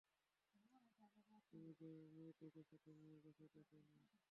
[1.49, 4.11] তুমি যে মেয়েটিকে সাথে নিয়ে গেছ তাকেও নিয়ে এসো।